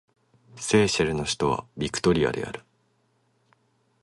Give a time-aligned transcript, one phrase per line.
[0.55, 2.61] セーシェルの首都はビクトリアである